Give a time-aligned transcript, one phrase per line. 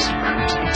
[0.00, 0.67] 桃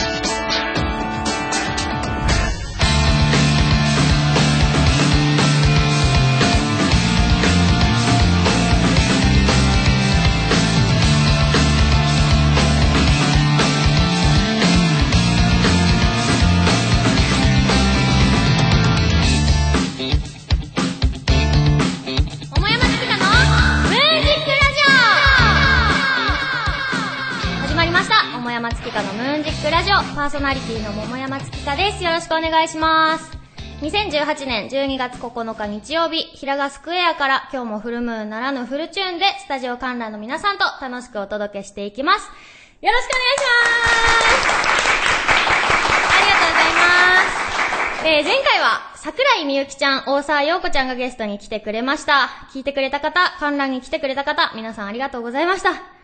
[30.55, 32.05] リティの桃山月花です。
[32.05, 33.30] よろしくお願いします。
[33.80, 42.27] 2018年12月9日日曜日、平賀スクエアから今日もフルムーンならぬフルチューンでスタジオ観覧の皆さんと楽しくお届けしていきます。
[42.83, 44.62] よろしくお願いします
[46.19, 46.82] ありがとうございま
[48.02, 48.07] す。
[48.07, 52.29] えー、前回は、桜井みゆきちゃん、大沢陽子ちゃんがゲストに来てくれました。
[52.52, 56.02] 聞いてくれた方、観覧に来てくれた方、皆さんありがとうございました。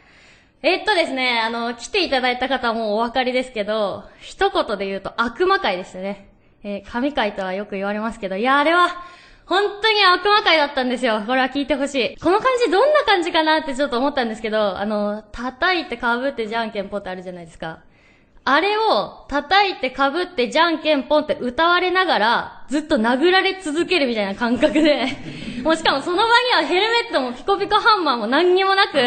[0.61, 6.31] えーっとですね、あの、来ていただいた方はもうお分かりですけど、一言で言うと悪魔界ですね。
[6.65, 8.89] えー神界とはよく言われますけど、いや、あれは、
[9.47, 11.23] 本当に悪魔界だったんですよ。
[11.27, 12.17] これは聞いてほしい。
[12.19, 17.79] この感じどんな感じかなってちょっと思ったんですけど、あの、叩いて被ってじゃんけんぽってあるじゃないですか。
[18.51, 25.07] あれを叩いて被ってじゃんけんぽんって歌われながら、ずっと殴られ続けるみたいな感覚で、
[25.63, 28.99] もうしかもその場にはヘルメットもピコピコハンマーも何にもなく、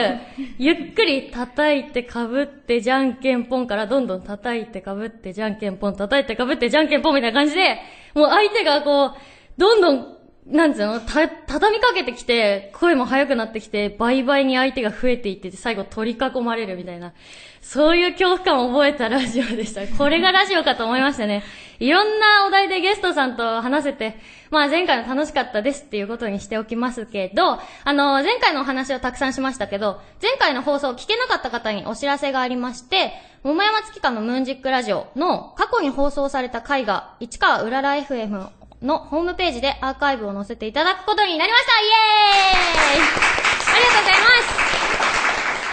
[0.60, 7.82] ゆっくり叩いて被ってじゃんけんぽんからどんどん叩いて被ってじゃんけんぽん、叩いて被ってじゃんけんぽんみたいな感じで、
[8.14, 9.12] もう相手がこう、
[9.58, 11.00] どんどんなんつうの？
[11.00, 17.14] た、畳みかけてきて、声も速くなってきて、倍々に相手が増えていってて、最後取り囲まれるみたいな。
[17.62, 19.86] そういう恐怖感を覚えたラジオでした。
[19.88, 21.44] これがラジオかと思いましたね。
[21.80, 24.18] いろんなお題でゲストさんと話せて、
[24.50, 38.50] まあ前回の楽しかったですっていうことにしておきますけど、あの、前回のお話をたくさんしましたけど、前回の放送聞けなかった方にお知らせがありまして、桃山月花のムーンジックラジオの過去に放送された回が、市川うらら FM
[38.82, 44.62] のホームページでアーカイブを載せていただくことになりましたイエーイありがとうございます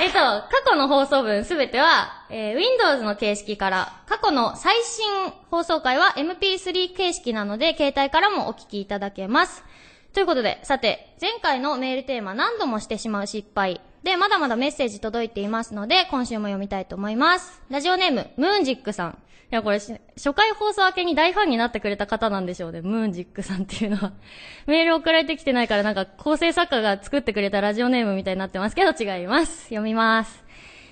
[0.00, 9.64] えっと、過去の放送分すべては、えー Windows の形式から、過去の最新放送回は MP3 形式なので、携帯からもお聞きいただけます。
[10.12, 13.80] ということで、さて、前回のメールテーマ何度もしてしまう失敗。
[14.04, 17.60] で、まだまだメッセージ届いていますので、今週も読みたいと思います。
[17.68, 19.18] ラジオネーム、ムーンジックさん。
[19.50, 22.82] いや、これ、初回放送明けに大ファンになってくれた方なんでしょうね。
[22.82, 24.12] ムーンジックさんっていうのは。
[24.66, 29.64] メール送られてきてないから、なんか構成作家が作ってくれたラジオネームみたいになってますけど、違います。
[29.64, 30.44] 読みます。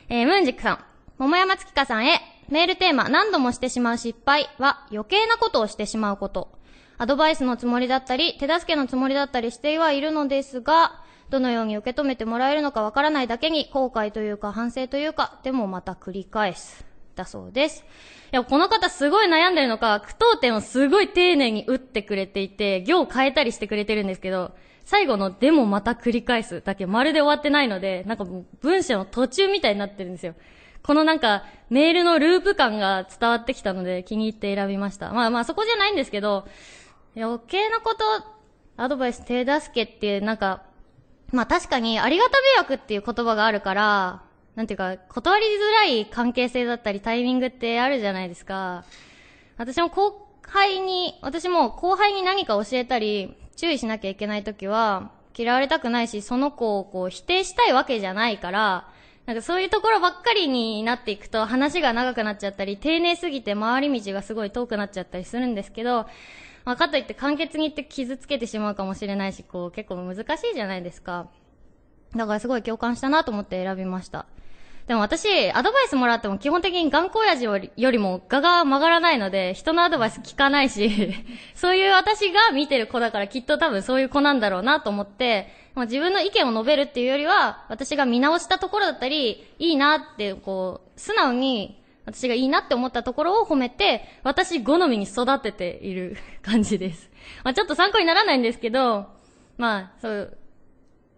[0.09, 0.79] えー、ムーンジックさん。
[1.19, 2.19] 桃山月花さんへ、
[2.49, 6.57] メールテーマ、何度もしてしまう失敗は、余計なことをしてしまうこと。
[6.97, 16.86] アドバイスのつもりだったり、手助けのつもりだったりしてはいるのですが、どのように受け止めてもらえるのかわからないだけに、後悔というか反省というか、でもまた繰り返す。
[17.17, 17.85] だそうです。
[18.33, 24.53] いや、この方すごい悩んでるのか、句読点をすごい丁寧に打ってくれていて、行を変えたりしてくれてるんですけど、
[24.85, 30.35] 最後のでもまた繰り返すだけまるで終わってないので、なんかもう文章の途中みたいになってるんですよ。
[30.83, 35.13] このなんか、メールのループ感が伝わってきたので気に入って選びました。
[35.13, 36.47] まあまあそこじゃないんですけど、
[37.17, 38.05] 余計なこと、
[38.77, 40.63] アドバイス手助けっていうなんか、
[41.33, 44.23] まあ確かにありがた迷惑っていう言葉があるから、
[44.57, 48.85] なんていうか、断りづらい関係性だったりタイミングってあるじゃないですか。
[49.59, 58.89] 私も後輩に、私も後輩に何か教えたり、注意しなきゃいけないときは、嫌われたくないし、その子をこう否定したいわけじゃないから、
[59.27, 66.07] なんかそういうところばっかりになっていくと話が長くなっちゃったり、丁寧すぎて回り道がすごい遠くなっちゃったりするんですけど、
[66.65, 71.29] まあ、かといって簡潔に言って傷つけてしまうかもしれないし、こう結構難しいじゃないですか。
[72.15, 74.27] だからすごい共感したなと思って選びました。
[74.87, 81.13] でも私、アドバイスもらっても基本的に頑固親父よりよりも画が曲がらないので、人のアドバイス聞かないし、
[81.57, 97.11] そういう私が見てる子だからきっと多分そういう子なんだろうなと思って、まあ、自分の意見を述べるっていうよりは、私が見直したところだったり、いいなって、こう、素直に、私がいいなって思ったところを褒めて、私好みに育てている感じです。
[97.43, 99.09] まあちょっと参考にならないんですけど、
[99.59, 100.39] まあ、そう、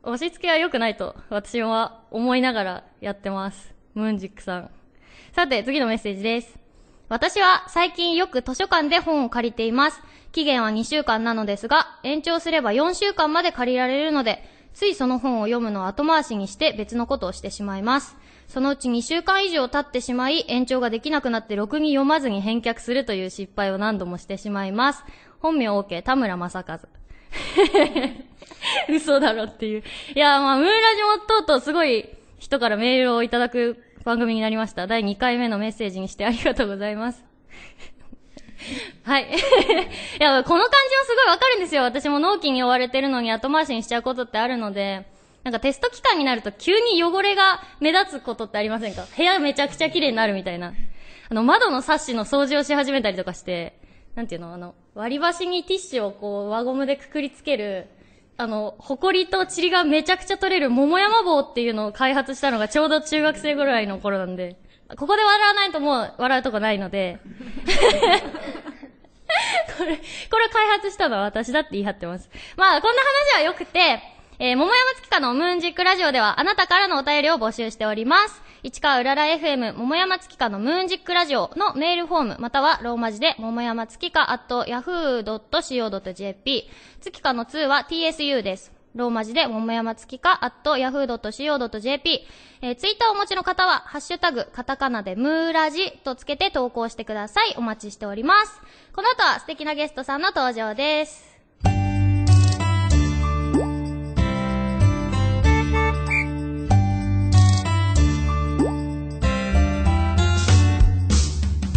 [0.03, 3.75] 押し付けは良くないと、私は思いながらやってます。
[3.95, 4.71] ムーンジックさん。
[5.33, 6.59] さて、次のメッセージです。
[7.09, 10.01] 私は最近よく図書館で本を借りています。
[10.31, 18.17] 期限は2週間なのですが、延長すれば4週間まで借りられるので、ついその本を読むのを後回しにして別のことをしてしまいます。
[18.47, 25.05] そのうち2週間以上経ってしまい、延長ができなくなってろくに読まずに返却するという失敗を何度もしてしまいます。
[25.41, 26.98] 本名 OK、田村正和。
[28.89, 29.83] 嘘だろっていう。
[30.15, 32.09] いや、まあ、ムーラジもとうとうすごい
[32.39, 34.87] 人からメールをいただく番組になりました。
[34.87, 37.25] 第2回目のメッセージにしてありがとうございます。
[39.05, 39.25] はい。
[39.29, 39.29] い
[40.23, 41.83] や、この感じはすごいわかるんですよ。
[41.83, 45.07] 私も納期に追われてるのに後回しにしちゃうことってあるので、
[45.45, 49.07] なんかテスト期間になると急に汚れが目立つことってありませんか？
[49.17, 50.75] 部屋めちゃくちゃ綺麗になるみたいな。
[51.31, 53.78] あの、窓のサッシの掃除をし始めたりとかして、
[54.15, 57.87] なんていうのあの、割り箸にティッシュをこう、輪ゴムでくくりつける、
[58.37, 64.57] あの、埃と塵がめちゃくちゃ取れる桃山棒っていうのを開発したのがちょうど中学生ぐらいの頃なんで、
[64.97, 67.19] ここで笑わないともう笑うとこないので、
[69.77, 72.31] これ、これ開発したのは私だって言い張ってます。
[72.57, 73.03] まあ、こんな
[73.35, 74.01] 話は良くて、
[74.39, 78.48] えー、桃山月花のムーンジックラジオではあなたからのお便りを募集しております。
[78.65, 86.69] 市川うらら FM 桃山月花のムーンジックラジオのメールフォーム、またはローマ字で桃山月花 at yahoo.co.jp。
[87.01, 88.73] 月花の2は tsu です。
[88.97, 92.27] ローマ字で桃山月花 at yahoo.co.jp。
[92.61, 97.55] えー、ツイッターをお持ちの方は、ハッシュタグ、カタカナでムーラジとつけて投稿してください。
[97.57, 98.61] お待ちしております。
[98.93, 101.28] この後は素敵なゲストさんの登場です。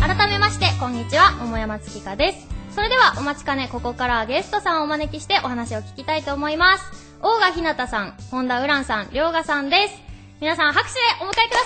[0.02, 2.48] 改めまして、こんにちは、桃山月花です。
[2.74, 7.16] それでは、お待ちかね、ここからはゲストさんをお招きしてお話を聞きたいと思います。
[7.22, 10.02] 大賀ひなたさん、本田うらんさん、りょうがさんです。
[10.42, 11.66] 皆さん、拍手でお迎えくださ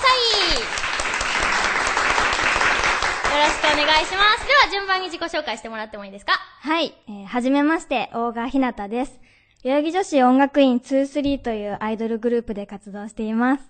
[3.32, 3.40] い。
[3.40, 4.48] よろしくお願いします。
[4.48, 6.34] では、順番に自己紹介してもらってもいいですか？
[6.60, 9.18] はい、えー、はじめまして、大賀ひなたです。
[9.64, 13.64] 代々木女子音楽院23というアイドルグループで活動しています。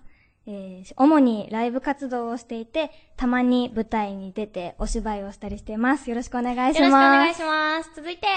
[0.47, 6.09] えー、主にライブ活動をしていて、たまに舞台に出てお芝居をしたりしています。
[6.09, 6.79] よろしくお願いします。
[6.79, 7.91] よろしくお願いします。
[7.95, 8.27] 続いて、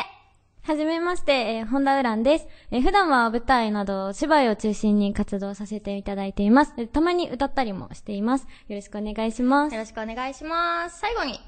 [0.62, 2.46] はじめまして、えー、本田ウランです。
[2.70, 6.86] えー、普段は舞台など芝居を中心に活動させていただいています。
[6.88, 8.46] たまに歌ったりもしています。
[8.68, 9.74] よろしくお願いします。
[9.74, 10.98] よろしくお願いします。
[11.00, 11.40] 最後に、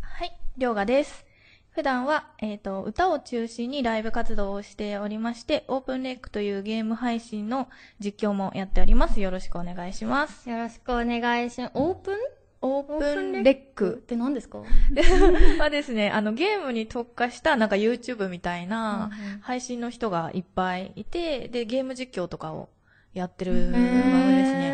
[0.00, 1.29] はい、りょうがです。
[1.72, 7.68] 普段は、えっ、と、歌を中心にライブ活動をしておりまして、オープンレックというゲーム配信の
[8.00, 9.20] 実況もやっております。
[9.20, 10.50] よろしくお願いします。
[10.50, 11.70] よろしくお願いします。
[11.74, 12.16] オープン？
[12.62, 14.58] オープンレッっクて何ですか？
[15.60, 22.68] はですね、あの、ゲームに特化した、なんか YouTube みたいな配信の人がいっぱいいて、で、ゲーム実況とかを
[23.14, 24.69] やってる番組ですね。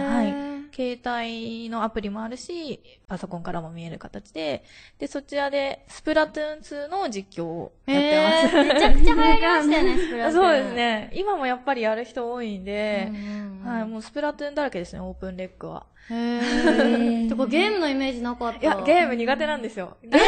[0.76, 1.00] はい。
[1.00, 4.64] 携帯のアプリもあるし、パソコンからも見える形で、
[4.98, 8.56] で、そちらで、スプラトゥーン2の実況をやってます。
[8.56, 10.74] えーめちゃくちゃ流行りましたよね、 スプラトゥーンそうです。
[10.74, 11.10] ね。
[11.14, 13.10] 今もやっぱりやる人多いんで、
[13.64, 13.84] はい、い。
[13.86, 15.86] もうスプラトゥーンだらけですね、オープンレックは。
[16.10, 17.28] へー。
[17.28, 18.58] てかゲームのイメージなかった。
[18.58, 19.96] いや、ゲーム苦手なんですよ。
[20.02, 20.26] ゲーム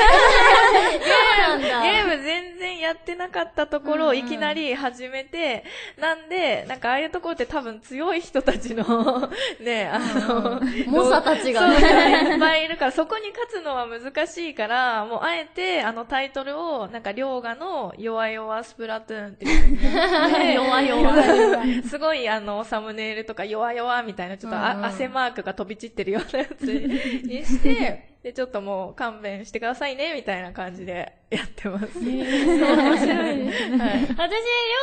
[1.39, 1.83] なんだ。
[1.83, 5.65] ゲーム全然やってなかったところをいきなり始めて、
[5.99, 8.85] なんで、なんかああいうところって多分強い人たちの、
[9.61, 11.77] ね、あの、猛者たちがね。
[11.77, 21.89] いっぱいいるから、そこに勝つのは難しいから、もうあえて、あのタイトルを、なんか、りょうがの弱々スプラトゥーンっていう 弱々。
[21.89, 32.01] すごいあの、サムネイルとか弱々みたいな、ちょっとあ、うんうん汗マークが飛び散ってるようなやつに して、で、ちょっともう勘弁してくださいね、みたいな感じでやってます。
[32.01, 33.79] 面白いですね。
[33.79, 34.01] はい。
[34.03, 34.29] 私、りょ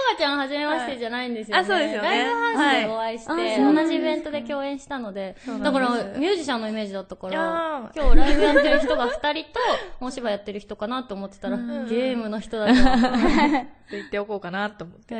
[0.09, 1.61] うがちゃんはじめましてじゃないんですよね。
[1.61, 9.59] あそうですよねライブハウスでお会いして、はい同じイベントで共演したので、だからミュージシャンのイメージだったから、ー今日ライブやってる人が二人と、
[9.99, 12.73] お芝居やってる人かなと思ってたら、んゲームの人だった。
[13.85, 15.13] と言っておこうかなと思って。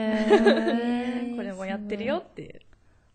[1.36, 2.62] これもやってるよっていう。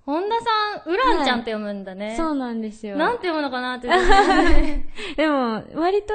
[0.06, 2.16] 本田さん、ウランちゃんって読むんだね。
[2.16, 2.96] そうなんですよ。
[2.96, 3.88] なんて読むのかなって。
[5.16, 6.14] でも、割と、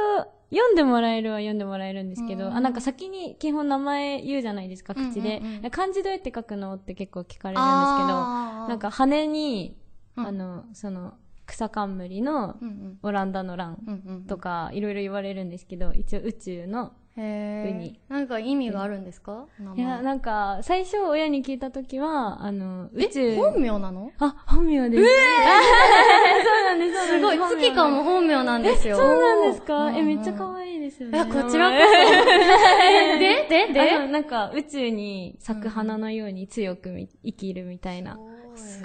[0.52, 5.40] 読んでもらえるは読んでもらえるんですけど、うんあ、なんか先に基本名前言うじゃないですか、口で。
[5.40, 8.08] うんうんうん漢字どうやって書くのって結構聞かれるんですけど、
[8.70, 9.78] なんか羽に、
[10.16, 11.16] うんあの、その、
[11.46, 12.58] 草冠の
[13.04, 17.76] オランダの欄とか、いろいろ言われるんですけど、一応宇宙の、へー。
[17.76, 19.46] ウニなんか意味があるんですか？
[19.76, 23.22] いや、なんか、最初親に聞いたときは、あの、宇宙。
[23.22, 24.12] え、本名なの？
[24.20, 25.04] あ、本名です。
[25.04, 25.06] え
[26.44, 27.20] そうなんです、そうなんです。
[27.20, 28.98] すごい、月かも本名なんですよ。
[28.98, 31.20] そうなんですか、うんえ、めっちゃ可愛いですよね。
[31.26, 31.86] こちらこそ。
[33.20, 33.48] で？
[33.50, 33.74] で？
[33.74, 34.08] で？
[34.08, 38.18] なんか、宇宙に咲く花のように強くみ生きるみたいな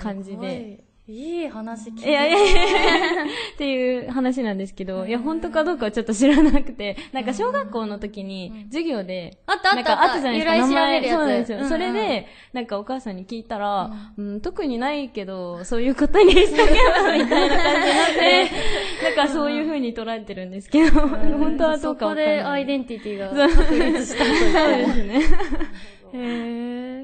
[0.00, 0.84] 感じで。
[1.10, 3.24] いい話聞いいやいやいや
[3.54, 11.00] っていう話なんですけど、いや、本当かどうかはちょっと知らなくて、なんか小学校の時に授業で、あったあったなんかあったじゃないですか、由来調べ名前。
[11.00, 11.58] るやつそうなんですよ。
[11.58, 18.50] うんうんそれで、なんかお母さんに聞いたら、うん、特にないけど、そういうことにしとけば、みたいな感じになって、
[19.02, 22.38] なんかそういう風に捉えてるんですけど、本当はどうかわかんない。
[22.38, 24.24] そこでアイデンティティが確立した。
[24.24, 25.20] そうですね。
[26.14, 26.18] へ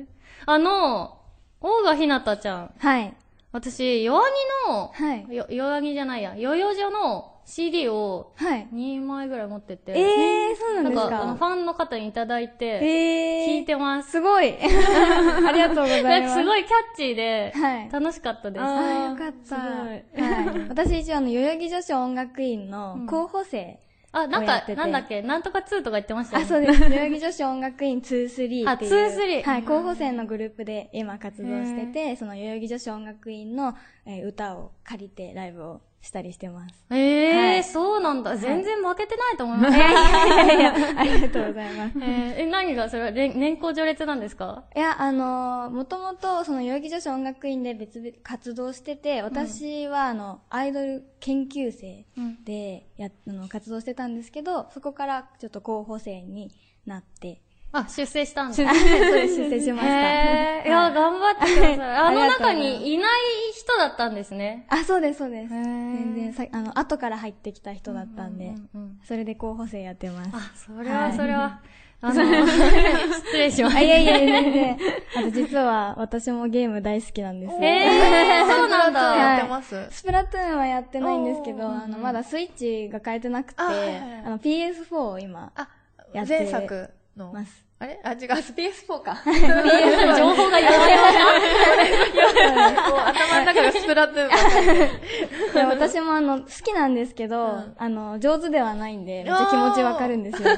[0.02, 0.04] ー
[0.46, 1.18] あの、
[1.60, 2.70] 大賀ひなたちゃん。
[2.78, 3.12] はい。
[3.56, 5.34] 私、弱木の、はい。
[5.34, 8.68] よ、弱木じゃないや、ヨヨジョの CD をはい。
[8.74, 9.92] 2枚ぐらい持ってて。
[9.92, 13.58] えー、そうなんですか、あの、フかァンの方にいただいて、えー。
[13.60, 14.10] 聞いてます。
[14.12, 14.54] すごい。
[14.60, 16.34] ありがとうございなんます。
[16.34, 17.88] かすごいキャッチーで、はい。
[17.90, 18.62] 楽しかったです。
[18.62, 19.46] ああーよかった。
[19.46, 20.04] すはい。
[20.68, 23.78] 私一応あの、代々木女子音楽院の候補生。
[24.16, 26.48] あ、なんかなんだっけ、なんとか2とか言ってましたよあ、ね。
[26.48, 26.80] そうです。
[26.88, 28.68] 代々木女子音楽院2、3っていう。
[28.68, 36.74] あ2 3はい、候補生のグループで今活動してて、その代々木女子音楽院の、えー歌を借りてライブをしたりしてます。
[36.90, 38.36] ええーはいそうなんだ。
[38.36, 39.76] 全然負けてないと思います。
[39.76, 41.98] いやいやいや、ありがとうございます。
[42.00, 44.64] えーえ、何がそれは年功序列なんですか？
[44.74, 52.04] いや、あのー、もともと、その、代々木女子音楽院で別々活動してて、私は、あの、アイドル研究生
[52.44, 56.50] で、や、あの、活動してたんですけど、そこからちょっと候補生に
[56.86, 57.40] なって、
[57.72, 58.56] あ、出世したんだ。
[58.56, 58.64] 出
[59.28, 59.92] 世しました。
[59.92, 61.80] へーいや、はい頑張ってください。
[61.98, 64.66] あの中にいない人だったんですね。
[64.68, 65.50] あ、そうです、そうです。
[65.50, 70.30] 全然さ、あの、後から入ってきた人だったんで、うんうんそれで候補生やってます。
[70.32, 71.60] あ、それは、はいそれは、
[72.02, 73.80] あの、失礼しました。
[73.80, 74.78] あ、いやいやいや、全然。
[75.16, 77.58] あと実は私もゲーム大好きなんですよ。
[77.62, 79.16] えー、 そうなんはいだ。
[79.16, 79.86] やってます。
[79.90, 85.68] スプラトゥーンはやってないんですけど、あの、まだスイッチが変えてなくて、あはいはいはいあの、PS4 を今、あ
[86.12, 87.32] やって前作の。
[87.32, 87.65] ます。
[87.78, 89.22] あれあ、違う、PS4 か。
[89.26, 89.32] 情
[90.34, 90.96] 報が言われ
[92.88, 100.48] もう頭の中がスプラトゥーン私もあの、好きなんですけど、うんあの、上手ではないんで、めっちゃ気持ちわかるんですよ。
[100.48, 100.56] はい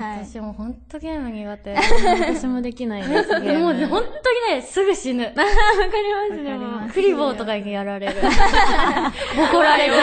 [0.00, 1.74] 私もほんとゲーム苦手。
[1.74, 3.38] 私もできないです。
[3.38, 4.08] もうね、ほんと
[4.48, 5.24] にね、すぐ死ぬ。
[5.24, 5.46] わかり
[6.30, 6.52] ますね。
[6.54, 8.14] わかりますクリボーとかにやられる。
[9.52, 9.94] 怒られる。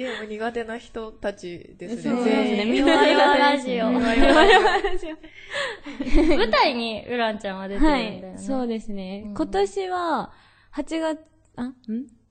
[0.00, 2.02] ゲーム苦手な人たちですね。
[2.02, 2.64] そうですね。
[2.64, 8.34] みんな弱々ラジオ弱々ラジオ舞台にウランちゃんは出てるんはだよね。
[8.34, 9.24] い、そうですね。
[9.26, 10.32] うん今年は、
[10.74, 11.20] 8月、
[11.56, 11.74] あ、ん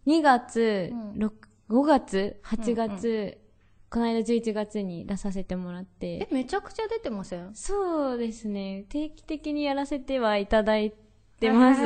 [0.08, 1.34] ?2 月、うん六
[1.70, 3.38] 5月、8月、
[3.92, 7.54] この間11月に出させてもらっえて、、めちゃくちゃ出てません？
[7.54, 8.86] そうですね。
[8.90, 10.92] 定期的にやらせてはいただい
[11.40, 11.82] てます。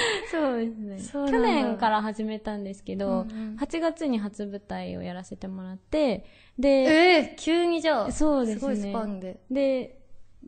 [0.30, 1.30] そうですね。
[1.30, 6.24] 去年から始めたんですけど、うんうん8月に初舞台をやらせてもらって、
[6.58, 8.12] で、ええ急にじゃあ。
[8.12, 8.60] そうですね。
[8.60, 9.40] すごいスパンで。
[9.50, 9.98] で、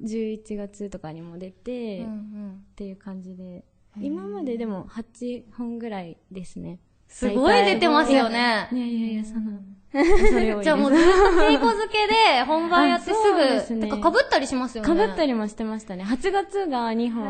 [0.02, 3.64] 11月とかにも出て、うんうんっていう感じで、
[4.00, 6.80] 今まででも8本ぐらいですね。
[7.08, 8.68] すごい出てますよね。
[8.72, 9.60] いやいやいや、その、
[9.94, 14.88] それをじゃあもうずっと稽古漬けで本番やって すぐ、ねてか被ったりしますよね。
[14.88, 16.04] かぶったりもしてましたね。
[16.04, 17.24] 8月が2本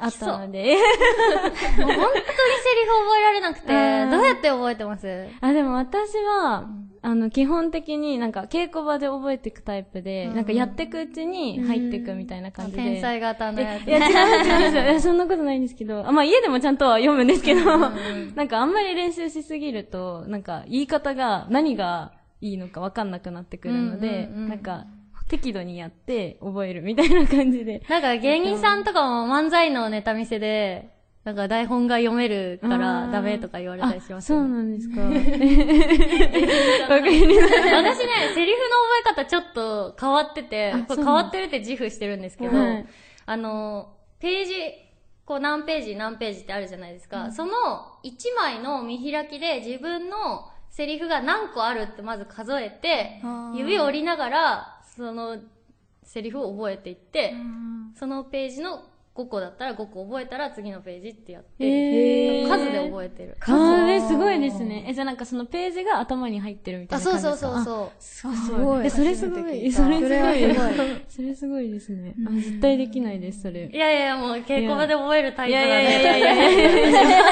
[0.00, 0.76] あったので。
[0.76, 5.26] もう本当にセリフ覚えられなくて、どううんやって覚えてます？
[5.40, 6.66] あ、でも私は、
[7.02, 12.78] あの、基本的になんか稽古場で覚えていくタイプで、うんなんかやっていくうちに入っていくみたいな感じで。
[12.82, 13.86] 天才型のやつ。
[13.86, 14.82] いや、違うんですよ。
[14.82, 17.88] いやそんなことないんですけど、あまあ家でもちゃんとは読むんですけど、な
[18.44, 21.95] んかあんまり練習しすぎると、なんか言い方が何が
[22.40, 24.86] いいのかわかんなくなってくるので、うんうんうんなんか
[25.28, 27.82] 適度にやって覚えるみたいな感じで。
[27.90, 30.90] なんか芸人さんとかも漫才のネタ見せで、
[31.24, 34.46] なんか台本が読めるからダメとか言われたりしますよね。
[34.46, 35.00] そうなんですか。
[35.02, 35.18] 私ね、
[38.34, 38.76] セリフの
[39.12, 42.86] 覚え方ちょっと変わってて変わってるって自負してるんですけど、はい
[43.28, 44.54] あの、ページ、
[45.24, 47.32] こう何ページ何ページってあるじゃないですか。
[47.32, 47.52] その
[48.04, 53.22] 1枚の見開きで自分のセリフが何個あるってまず数えて
[53.56, 55.38] 指を折りながら、その
[56.02, 57.32] セリフを覚えていって、
[57.98, 58.82] そのページの
[59.14, 63.38] 5個だったら5個覚えたら次のページってやって、数で覚えてる。
[63.40, 64.84] あーえ、すごいですね。
[64.86, 67.54] え、じゃあなんかそのページが頭に入ってるみたいあ、な感そうじですか？
[67.54, 68.32] そうそうそう。
[68.32, 68.90] あ、すごいえ、。
[68.90, 69.42] それすごい。
[69.42, 70.36] 初めて聞いたそれすごい。
[70.36, 72.14] それはすごいそれすごいですね。
[72.26, 73.70] あ絶対できないです、それ。
[73.72, 75.72] いやいや、もう稽古場で覚えるタイいプなんで。
[75.72, 77.22] やいやいやいやいやいや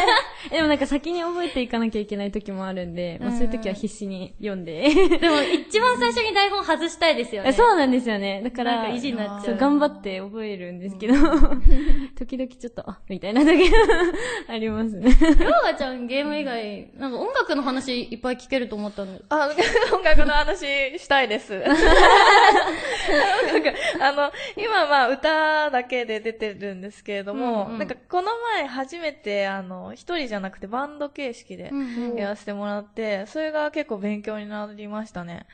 [0.55, 4.83] でもなんか先に覚えていかなきゃいけない時もあるんで、まあそういう時は必死に読んで。
[5.19, 7.49] でも一番最初に台本外したいですよね。
[7.49, 8.41] えそうなんですよね。
[8.41, 11.15] だから、なんか意地になっちゃそうう、頑張って覚えるんですけど、
[12.17, 13.79] 時々ちょっと、あ、みたいな時が
[14.55, 15.11] ありますね。
[15.41, 19.51] ヨガちゃんゲーム以外、なんか音楽の話いっぱい聞けると思ったんだあ、
[19.93, 20.61] 音楽の話
[20.99, 21.55] したいです。
[24.01, 35.47] あの、今まあ歌だけで出てるんですけれども、うんうんなんかこの前初めてあの、一人じゃなくてバンド形式でうんやらせてもらって、それが結構勉強になりましたね。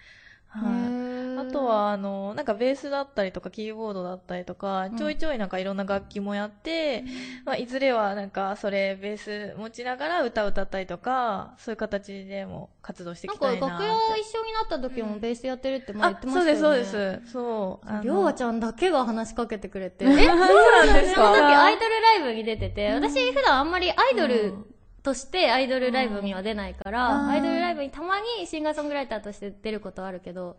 [0.49, 1.41] はい。
[1.49, 7.05] あとは、あの、なんかベースだったりとか、キーボードだったりとか、ちょいちょいなんかいろんな楽器もやって、
[7.45, 13.85] まあ、いずれはなんか、それ、ベース持ちながら歌歌ったりとか、そういう形でも活動してきたいなって。
[13.85, 16.59] 楽屋一緒になった時もベースやってるって前言っあて、ましたよね。
[16.59, 17.33] そうです、そうです。
[17.33, 18.03] そう。
[18.03, 20.05] りょうがちゃんだけが話しかけてくれて。
[20.05, 24.55] え、 そうなんですその時かアイドルライブに出てて、私普段あんまりアイドル
[25.03, 30.57] としてアイドルライブには出ないから、アイドルライブにたまにシンガーソングライターとして出ることはあるけど、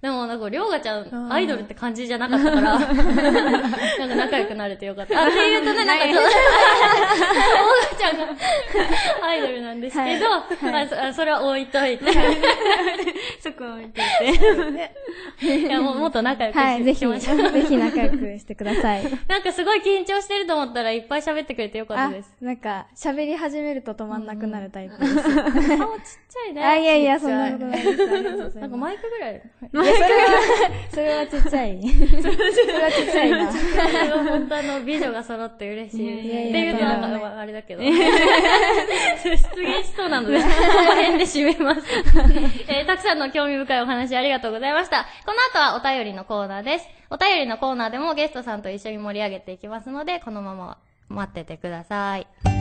[0.00, 5.24] でもなんか、りょうがちゃん、アイドルって感じじゃなかったから、 なんか仲良くなれてよかった。
[5.24, 10.26] あ、って言うとね、なんかちょっと、おがちゃんがアイドルなんですけど、
[10.70, 12.04] まあそあそれは置いといて。
[13.40, 14.00] そこを置いて
[15.38, 15.58] て。
[15.60, 17.00] いや、もうもっと仲良くはい、ぜひ。
[17.00, 19.02] ぜひ仲良くしてください。
[19.28, 25.14] なんかすごい緊張してると思ったらいっぱい喋ってくれてよかったあです。、なんか、喋り始めると止まんなくなるタイプです。
[25.14, 26.64] 顔ちっちゃいね。
[26.64, 27.84] あ、いやいや、そんなことない。
[28.54, 29.42] なんかマイクぐらい。
[30.90, 31.80] それはちっちゃい。
[31.80, 33.46] それはちっちゃいな。
[33.46, 36.48] 本当 あの、美女が揃って嬉しい。
[36.48, 37.82] っていうとなんか、とんでもないまああれだけど。
[37.82, 38.02] 出現
[39.86, 40.52] しそうなので、 この
[40.94, 41.82] 辺で締めます。
[42.68, 45.06] えーたくさんの興味深いお話ありがとうございました。
[45.24, 46.88] この後はお便りのコーナーです。
[47.10, 50.78] お便りのコーナーでもゲストさんと一緒に盛り上げていきますので、このまま
[51.08, 52.59] 待っててください。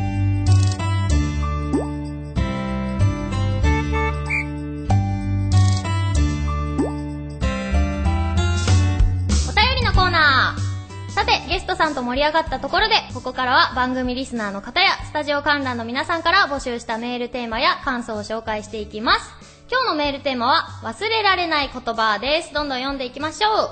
[10.09, 11.11] ーナー。
[11.11, 19.31] さて、ゲストさんと盛り上がったところで、ここからは番組リスナーの方やスタジオ観覧の皆さんから募集したメールテーマや感想を紹介していきます。
[19.71, 22.53] 今日のメールテーマは、忘れられない言葉です。
[22.53, 23.69] どんどん読んでいきましょう。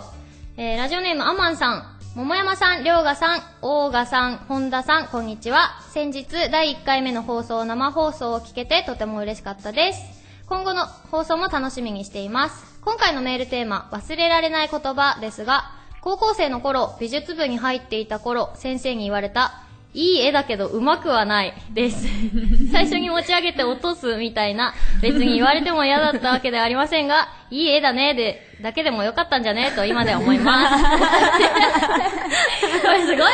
[0.57, 5.79] えー、ラジオネームアマンさん、桃山さん、りょうがさん、オーガさん、本田さん、こんにちは。
[5.89, 10.01] 先日、第1回目の放送、生放送を聞けてとても嬉しかったです。
[10.47, 12.79] 今後の放送も楽しみにしています。
[12.81, 15.76] 今回のメールテーマ、忘れられない言葉ですが、
[16.07, 22.07] 高校生の頃、美術部に入っていた頃、先生に言われた、いい絵だけど上手くはない、です。
[22.71, 30.75] 最初に持ち上げて落とすみたいな、別に言われても嫌だったわけではありませんが、いい絵だね、で、だけでもよかったんじゃねと今では思います。
[32.81, 33.33] これすごいわか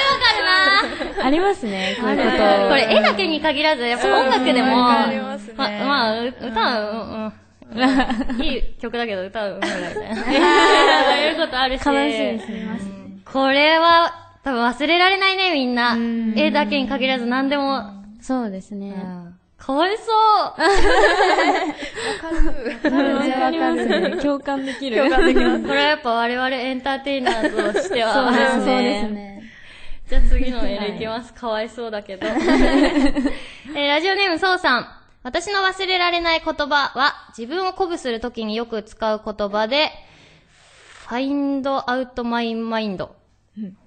[1.12, 2.38] るなありますね、こういうここ
[2.70, 2.76] と。
[2.76, 7.34] れ絵だけに限らず、やっぱ音楽でも、わかりますねままあ、う歌は、うん、うん。
[8.44, 10.16] いい曲だけど歌うぐらいみたいな。
[10.16, 11.86] そういうことあるし。
[11.86, 15.98] 悲しいですねうんこれは、多分忘れられないね、みんな。
[16.36, 17.82] 絵だけに限らず何でも。
[18.22, 18.96] そうですね。
[19.58, 20.08] かわいそう。
[20.08, 20.54] わ
[23.32, 24.18] かりますね。
[24.22, 24.98] 共感できる。
[24.98, 25.64] 共感できます。
[25.64, 28.14] これはやっぱ我々エンターテイナーとしては。
[28.14, 29.44] そうですねそうですね。
[30.10, 31.34] じゃあ次のメールいきます。
[31.34, 32.28] かわいそうだけど。
[32.28, 34.88] えーラジオネームそうさん。
[35.24, 39.90] 私の忘れられない言葉は、自分を鼓舞するときによく使う言葉で、
[41.08, 43.08] find out my mind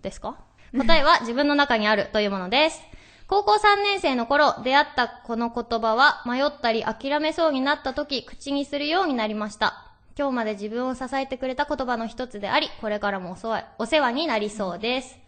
[0.02, 0.36] ですか？
[0.76, 2.80] 答えは自分の中にあるというものです。
[3.26, 9.82] 高校3年生の頃、出会ったこの言葉は、迷ったり諦めそうになった時、口にするようになりました。
[10.18, 15.18] 今日まで自分を支えてくれた言葉の一つであり、これからもお世話お世話になりそうです。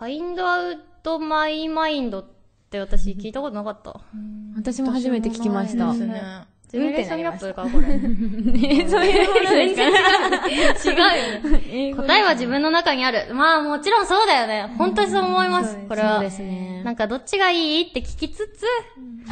[0.00, 2.24] find out my mind
[2.68, 3.98] って私聞いたことなかった。
[4.54, 5.94] 私も初めて聞きました。
[5.94, 7.86] ジェネレーションギャップか、これ。
[8.86, 10.90] そういうものですか？
[10.90, 10.98] 違う
[11.44, 11.50] よ
[11.90, 11.94] ね。
[11.96, 13.34] 答えは自分の中にある。
[13.34, 14.74] まあもちろんそうだよね。
[14.76, 15.78] 本当にそう思います。
[15.88, 16.16] これは。
[16.16, 18.66] そうですねなんかどっちがいいって聞きつつ、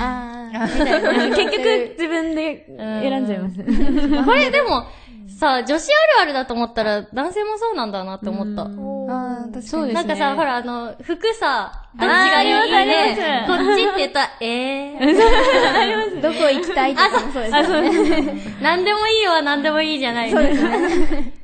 [0.01, 1.29] あみたいな。
[1.37, 4.25] 結局自分で選んじゃいます。
[4.25, 4.85] これでも、
[5.29, 8.63] さ、女子あるあるだと思ったら男性もそうなんだなって思った。
[8.63, 9.63] ああ、確かに。
[9.63, 9.95] そうですね。
[9.95, 12.51] なんかさ、ほらあの、服さ、どっちがいい
[12.87, 13.45] ね。
[13.47, 16.21] こっちって言ったら、えー。
[16.23, 18.43] どこ行きたいとかもそうですよね。
[18.63, 21.35] なんでもいいよはなんでもいいじゃないそうですね。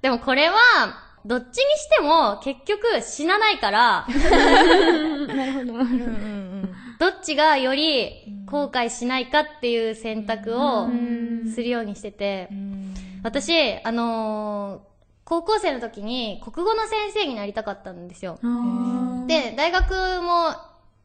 [0.00, 0.56] でもこれは、
[1.24, 4.06] どっちにしても結局死なないから、
[6.98, 7.08] ど。
[7.08, 8.10] っちがより
[8.46, 10.88] 後悔しないかっていう選択を
[11.54, 12.48] するようにしてて、
[13.22, 13.52] 私、
[13.84, 14.92] あのー
[15.24, 18.38] 高校生の時に国語の先生になりたかったんですよ。
[19.28, 20.54] で、大学も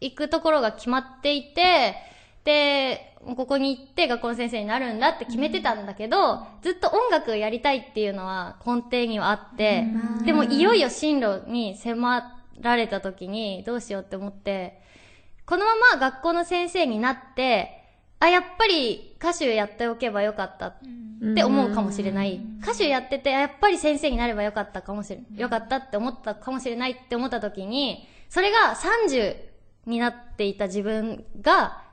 [0.01, 1.95] 行くところが決まっていて、
[2.43, 9.85] で、ここに行って学校の先生になるんだって決めてたんだけど、ずっと音楽やりたいっていうのは根底にはあって、
[10.25, 14.81] でもいよいよ進路に迫られた時にどうしようって思って、
[15.45, 17.76] このまま学校の先生になって、
[18.19, 20.75] あ、やっぱり歌手やっておけばよかったっ
[21.35, 22.41] て思うかもしれない。
[22.61, 29.35] 歌手やってて、あやっぱり先生になればよかったかもしれ、よかったって思ったかもしれないって思った時に、それが30
[29.85, 31.85] になっていた自分が、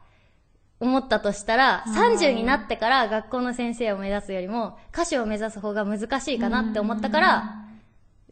[0.80, 7.63] 思ったとしたら、30になってから学校の先生を目指すよりも、歌手を目指す方が難しいかなって思ったから、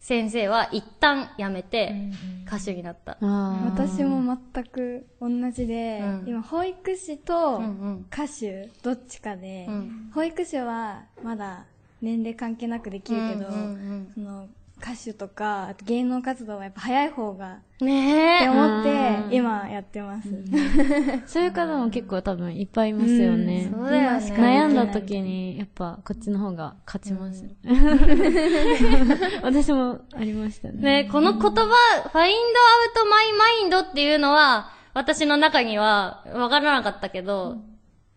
[0.03, 1.95] 先生は一旦辞めて、
[2.45, 3.19] 歌手になった。
[3.21, 6.25] あ私も全く同じで、うん。
[6.27, 7.63] 今保育士と
[8.13, 10.11] 歌手どっちかで、うん。
[10.13, 11.67] 保育士はまだ
[12.01, 14.11] 年齢関係なくできるけど、うんうん。
[14.13, 14.49] その
[14.83, 18.39] 歌手とかあと芸能活動はやっぱ早い方がうんねえ。
[18.39, 20.29] って思ってうん今やってます。
[21.27, 23.71] そういう方も結構多分いっぱいいますよね。
[23.73, 24.33] そうだよね。
[24.37, 27.45] 悩んだ時に、やっぱこっちの方が勝ちます。
[29.43, 31.05] 私もありましたね。
[31.05, 31.71] ねこの言葉、ファイン
[32.13, 37.57] out my mind っていうのは、私の中にはわからなかったけど、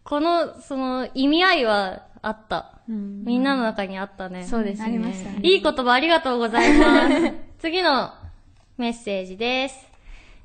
[0.04, 2.72] この、その、意味合いはあった。
[2.90, 4.46] うんみんなの中にあったね。
[4.46, 4.86] そうですね。
[4.86, 7.34] ありましたねいい言葉ありがとうございます。
[7.60, 8.12] 次の
[8.78, 9.88] メッセージです。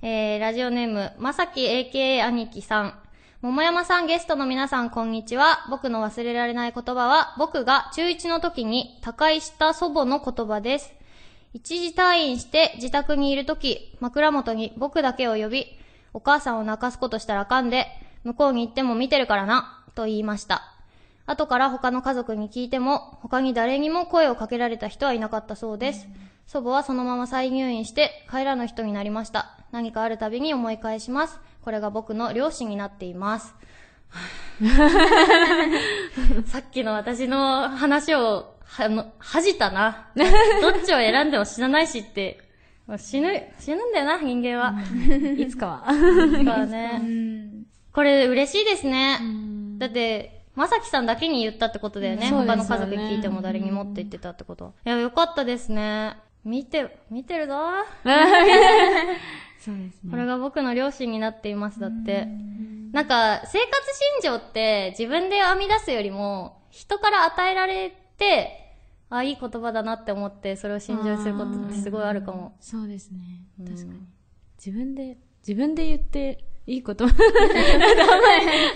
[0.03, 2.95] えー、ラジオネーム、まさき AKA 兄貴さん。
[3.43, 5.66] 桃山さんゲストの皆さんこんにちは。
[5.71, 10.93] 僕の忘れられない言葉は、僕が中1の時に他界した祖母の言葉です。
[11.55, 15.66] 一時退院して自宅にいる時、枕元に僕だけを呼び、
[16.12, 17.87] お母さんを泣かすことしたらあかんで、
[18.25, 20.80] 向こうに行っても見てるからな、と言いました。
[21.31, 26.09] 後から他の家族に聞いても、他に誰にも声をかけられた人はいなかったそうです。
[26.49, 29.57] 祖母はそのまま再入院して帰らぬ人になりました。
[29.71, 31.38] 何かあるたびに思い返します。
[31.62, 33.55] これが僕の両親になっています。
[36.47, 40.09] さっきの私の話を、は、あの、恥じたな。
[40.61, 42.40] どっちを選んでも死なないしって。
[42.99, 44.75] 死ぬ、死ぬんだよな、人間は。
[45.38, 45.85] いつかは。
[45.87, 45.93] だ
[46.45, 47.01] からね。
[47.93, 49.21] これ嬉しいですね。
[49.79, 52.29] だって、まさきさんだけに言ったってことだよね。
[52.29, 54.70] そうですよね他の家族に聞いても誰にもって言ってたってことは。
[54.85, 56.18] いや、よかったですね。
[56.44, 57.55] 見て、見てるぞ。
[59.59, 60.11] そうですね。
[60.11, 62.29] これが僕の両親になっています、だって。
[62.92, 63.59] なんか、生活
[64.20, 68.77] 信条って自分で編み出すよりも、人から与えられて、
[69.09, 72.55] あ、いい言葉だなって思って、それを信条することってすごいあるかも。
[72.61, 73.18] そうですね。
[73.66, 74.01] 確かに。
[74.59, 77.04] 自分で、自分で言っていいこと。
[77.04, 77.24] あんまり、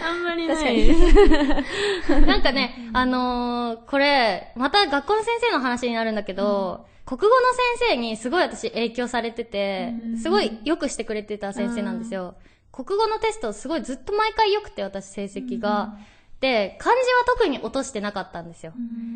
[0.03, 2.27] あんまりない。
[2.27, 7.33] なんかね、あのーこれ、また学校の先生の話になるんだけど、国語の
[7.79, 12.35] 先生にすごい私影響されてて、すごい良くしてくれてた先生なんですよ。
[12.73, 15.97] 国語のテストすごいずっと毎回良くて私成績が。
[16.41, 18.73] で、漢字は特に落としてなかったんですよ。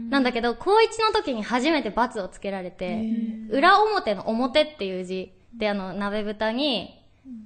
[0.08, 3.04] なんだけど、高1の時に初めて罰をつけられて、
[3.50, 6.97] 裏表の表っていう字で、あの、鍋蓋に、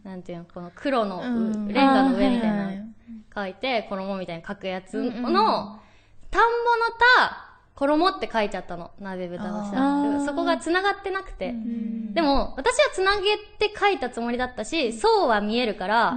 [0.04, 2.84] なんていうの、この黒のレンガの上みたいな
[3.34, 5.40] 書いて、衣みたいに書くやつの、田んぼの
[7.20, 10.26] 田、衣って書いちゃったの、鍋豚の下。
[10.26, 11.54] そこが繋がってなくて。
[12.12, 16.14] でも、私は繋げて書いたつもりだったし、そうは見えるから、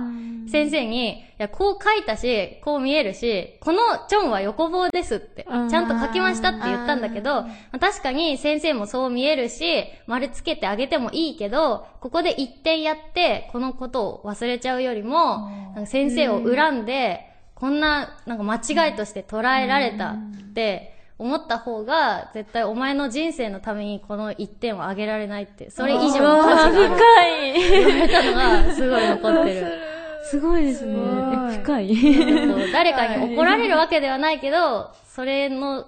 [0.52, 15.50] 先生に、いや、こう書いたし、こう見えるし、このチョンは横棒ですって、ちゃんと書きましたって言ったんだけど、まあ確かに先生もそう見えるし、丸つけてあげてもいいけど、ここで一点やって、このことを忘れちゃうよりも、
[15.86, 20.16] 先生を恨んで、こんな、なんか間違いとして捉えられたっ
[20.54, 27.70] て、思った方が、絶対お前の人生のためにこの一点をあげられないって、それ以上の価値がある深い。
[27.70, 29.96] 言われたのが、すごい残ってる。
[30.26, 30.94] すごいですね。
[30.94, 31.96] え深い。
[32.74, 35.88] 誰かに怒られるわけではないけど、それの、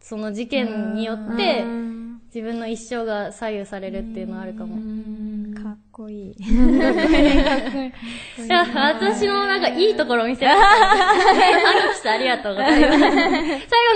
[0.00, 1.64] その事件によって、
[2.34, 4.76] 自分の一生が左右されるっていうのはあるかも。
[5.76, 6.32] かっこいい。
[6.40, 6.42] い
[8.48, 10.66] や、 私のなんかいいところを見せられた。
[10.72, 11.10] アニ
[11.92, 12.98] キさんありがとうございます。
[12.98, 13.10] 最後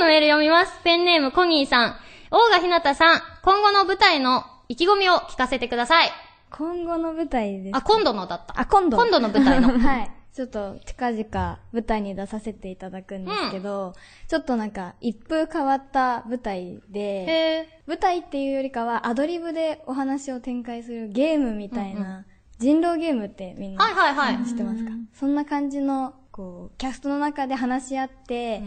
[0.01, 0.79] のメール読みます。
[0.85, 1.97] ペンネームコニーさん。
[2.31, 6.13] 大賀ひなたさん、今後の舞台の意気込みを聞かせてください。
[6.51, 7.77] 今後の舞台です。
[7.77, 8.61] あ、今度のだった。
[8.61, 8.99] あ、今度。
[8.99, 9.79] 今度の舞台の。
[9.79, 10.11] はい。
[10.33, 13.95] ちょっと近々舞台に出させていただくんですけど、
[14.29, 22.25] ちょっとなんか一風変わった舞台で、へ舞台っていうよりかはアドリブでお話を展開するゲームみたいな、
[22.59, 24.45] 人狼ゲームってみんなはいはいはい。
[24.47, 24.93] 知ってますか？
[25.15, 28.63] そんな感じの、こう、キャストの中で話し合って、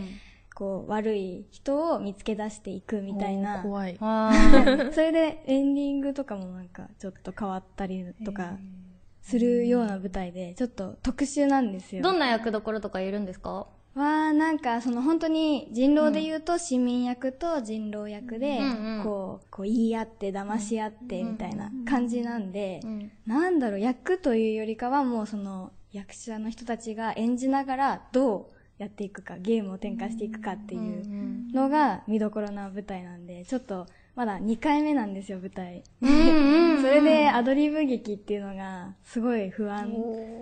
[0.56, 3.63] こう、悪い人を見つけ出していくみたいな。
[3.63, 3.97] 怖い。
[4.91, 8.58] それでエンディングとかもなんかちょっと変わったりとか
[9.24, 12.04] するような舞台で、ちょっと特殊なんですよ。
[12.04, 13.66] どんな役どころとかいるんですか？
[13.96, 18.60] は、なんか、その本当に人狼で言うと市民役と人狼役で、
[19.04, 35.82] こう、こう言い合って騙し合ってみたいな感じなんで、んなんだろう、役というよりかはもうその役者の人たちが演じながらどうやっていくか、ゲームを展開していくかっていうのが見どころな舞台なんで、ちょっとまだ2回目なんですよ、舞台。
[36.04, 36.82] うんうん。
[36.84, 39.91] それでアドリブ劇っていうのが、すごい不安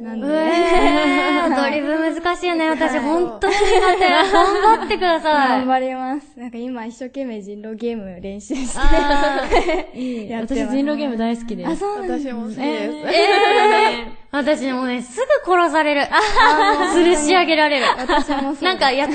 [0.02, 0.28] なんで。
[0.28, 2.70] えー、アドリブ難しいよね。
[2.70, 3.62] 私、本当に苦
[3.98, 4.10] 手。
[4.34, 5.60] 頑張ってください。
[5.60, 6.38] 頑張ります。
[6.38, 8.78] なんか今一生懸命人狼ゲーム練習して。
[8.78, 9.42] あ
[10.42, 11.72] 私人狼ゲーム大好きです。
[11.72, 12.62] あ、そうなんです私も好きです。
[12.62, 16.02] ーえー、私もうね、すぐ殺される。
[16.02, 17.86] 吊るし上げられる。
[17.98, 19.14] 私もそうなんか、役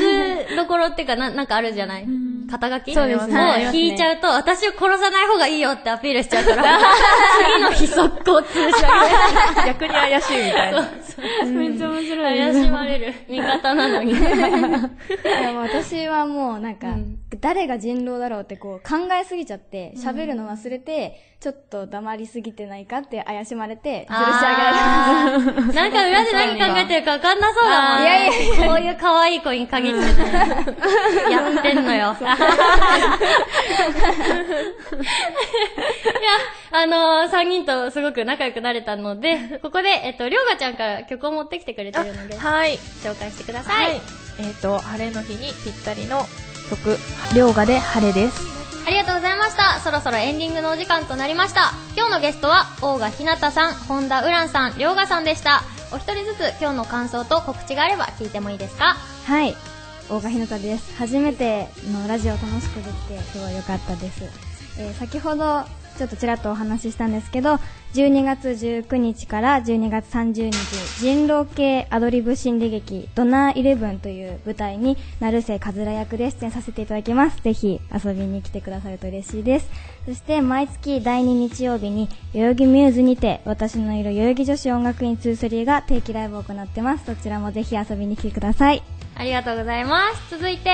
[0.56, 2.06] どころっていうか、な、なんかあるじゃない？
[2.48, 6.78] 肩書きそうですねを引いちゃうと、私を殺さない方がいいよってアピールしちゃうから、
[7.38, 10.88] 次の日速攻吊るし上げ逆に怪しいみたいな。
[11.46, 12.38] めっちゃ面白い。
[12.38, 13.14] 怪しまれる。
[13.28, 14.12] 味方なのに。
[14.14, 16.88] いやもう私はもうなんか、
[17.40, 25.70] 誰が人狼だろうってこう考えすぎちゃって、喋るの忘れて、ちょっと黙りすぎてないかって怪しまれて、吊るし上げられます。
[25.70, 28.02] あ ーなんか裏で何考えてるか分かんなそうだもん。
[28.02, 28.32] いやいや
[28.64, 30.06] いこういう可愛い子に限ってね。
[31.30, 32.16] やってんのよ。
[32.20, 32.36] いや、
[36.72, 42.76] あのー、3人とすごく仲良くなれたので、ここで、えっと、りょうがちゃんから曲を持ってきてくれてるので、はい。
[42.76, 43.72] 紹介してくださ。
[43.72, 44.00] はいい。
[44.40, 46.26] えっ、と、晴れの日にぴったりの
[46.68, 46.98] 曲、
[47.34, 48.40] りょうがで晴れです。
[48.86, 49.80] ありがとうございました。
[49.80, 51.72] そろそろエンディングのお時間となりました。
[51.96, 55.62] 今日のゲストは、大賀ひなたさん、本田うらんさん、りょうがさんでした。
[55.92, 58.96] お一人ずつ今日の感想と告知があれば聞いてもいいですか？
[59.26, 59.56] はい。
[60.08, 60.94] 大賀ひなたです。
[60.98, 64.22] 初めてのラジオ楽しくできて、すごい良かったです。
[64.78, 65.64] えー先ほど、
[65.96, 67.58] ちょっとちらっとお話ししたんですけど、
[67.94, 77.42] 12月19日から12月30日、人狼系アドリブ心理劇、ドナーイレブンという舞台に、成瀬かずら役で出演させていただきます。
[77.42, 79.70] ぜひ遊びに来てくださると嬉しいです。
[80.04, 87.06] そして、毎月第2日曜日に、代々木ミューズにて、私のいる代々木女子音楽院23が定期ライブを行ってます。
[87.06, 88.82] そちらもぜひ遊びに来てください。
[89.14, 90.30] ありがとうございます。
[90.30, 90.70] 続いて、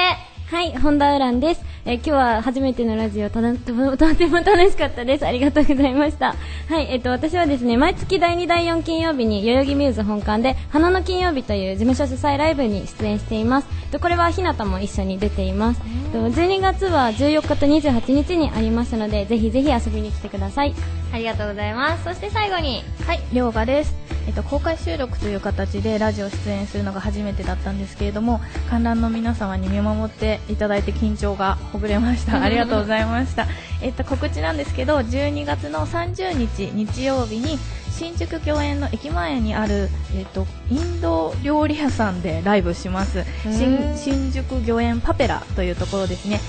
[0.53, 1.63] はい、本田ウランです。
[1.87, 3.41] えー今日は初めてのラジオ、と
[3.97, 5.27] とても楽しかったです。
[5.27, 6.37] ありがとうございました。
[6.69, 13.67] はい、えっ、と、私はですね、毎月第2、第4金曜日に、代々木ミューズ本館で、花の金曜日という事務所主催ライブに出演しています。
[13.91, 15.81] とこれは、ひなたも一緒に出ています。
[16.13, 20.75] と12月は14日と28日にありますので、ぜひぜひ遊びに来てください。
[21.15, 22.05] ありがとうございます。
[22.05, 24.02] そして最後に、はい、りょうがです。
[24.27, 32.41] えっと、公開収録という形でラジオ出演するのが初めてだったんですけれども、観覧の皆様に見守っていただいて緊張がほぐれました。
[32.43, 33.47] ありがとうございました。
[33.81, 37.59] えっと、告知なんですけど、12月の30日日曜日に、
[37.91, 43.25] 新宿御苑の駅前にある、えっと、インド料理屋さんでライブします。
[43.45, 46.41] 新新宿御苑パペラというところですね。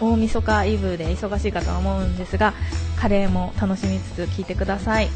[0.00, 2.54] 大晦日イブで忙しいかとは思うんですが、
[2.96, 5.08] カレーも楽しみつつ聞いてください。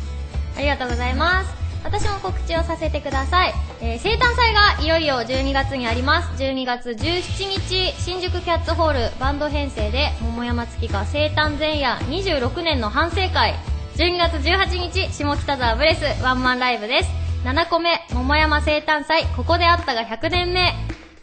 [0.56, 1.61] ありがとうございます。
[1.84, 3.54] 私も告知をさせてください。
[3.80, 6.42] えー生誕祭がいよいよ12月にあります。
[6.42, 13.54] 12月17日、新宿キャッツホールバンド編成で、桃山月花生誕前夜26年の反省会。
[13.96, 17.10] 12月18日、下北沢ブレスワンマンライブです。
[17.44, 20.72] 7個目、桃山生誕祭、ここであったが100年目。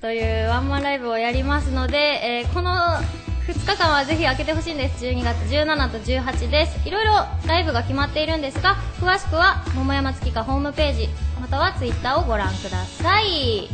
[0.02, 2.72] というワンマンライブをやりますので、えーこの
[3.50, 5.04] 2日間はぜひ開けてほしいんです。
[5.04, 6.88] 12月17と18です。
[6.88, 7.14] いろいろ
[7.48, 11.10] ライブが決まっているんですが詳しくは桃山月花ホームページ
[11.42, 13.68] またはツイッターをご覧ください。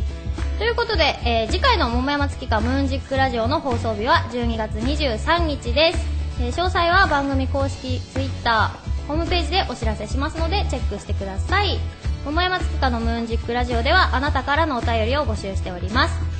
[0.58, 5.98] ということで、えー次回の桃山月花ムーンジックラジオの放送日は12月23日です、
[6.40, 11.78] えー詳細は番組公式ツイッターホームページでお知らせしますのでチェックしてください。
[12.24, 16.35] 桃山月花のムーンジックラジオではあなたからのお便りを募集しております。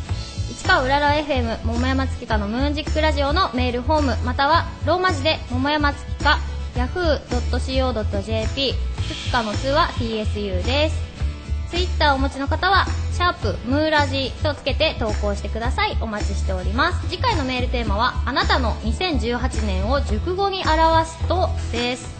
[0.56, 6.38] 市川うらら FM 桃山月花のムーンジックラジオのメールフォームまたはローマ字で桃山月花
[6.74, 8.72] yahoo.co.jp
[9.06, 10.96] 月花の通は TSU です。
[11.68, 15.98] ツイッターをお持ちの方はシャープムーラジとつけて投稿してください。
[16.00, 17.06] お待ちしております。
[17.10, 22.15] 次回のメールテーマはあなたの2018年を熟語に表すとです。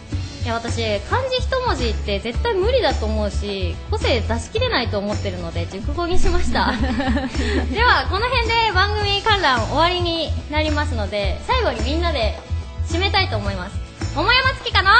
[0.47, 6.71] いや私漢字一文字って絶対無理だと思うし個性出し切れないと思ってるので熟語にしました。
[7.69, 12.39] ではこの辺で番組観覧終わりになりますので最後にみんなで
[12.87, 13.75] 締めたいと思います。
[14.15, 14.95] 桃山月花の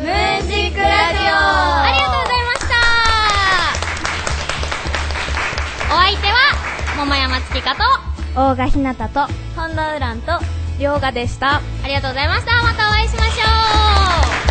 [0.00, 1.20] ムーンジックラジオ。
[1.28, 2.66] ありがとうございました。
[5.94, 6.36] お相手は
[6.96, 7.84] 桃山月花と
[8.34, 10.40] 大賀ひなたと、本田ウランと、
[10.78, 11.56] りょうがでした。
[11.56, 12.62] ありがとうございました。
[12.62, 13.42] またお会いしましょ
[14.40, 14.43] う